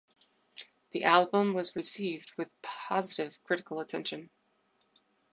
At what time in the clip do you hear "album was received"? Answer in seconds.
1.03-2.31